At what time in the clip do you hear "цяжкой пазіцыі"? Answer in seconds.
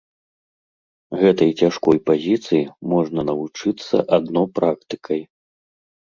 1.63-2.63